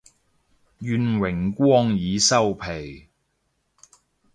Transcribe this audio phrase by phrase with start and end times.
[0.81, 3.05] 願榮光已收皮